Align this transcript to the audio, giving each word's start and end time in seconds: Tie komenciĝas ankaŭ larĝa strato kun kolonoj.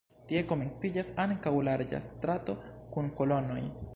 Tie 0.29 0.39
komenciĝas 0.51 1.11
ankaŭ 1.25 1.53
larĝa 1.69 2.01
strato 2.09 2.57
kun 2.95 3.15
kolonoj. 3.21 3.63